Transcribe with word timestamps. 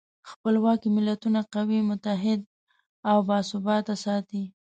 خپلواکي 0.31 0.87
ملتونه 0.97 1.39
قوي، 1.55 1.79
متحد 1.89 2.41
او 3.09 3.17
باثباته 3.27 3.95
ساتي. 4.03 4.43